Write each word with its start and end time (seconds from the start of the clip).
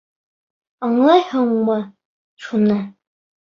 Аңлайһыңмы 0.87 1.77
шуны? 2.49 2.81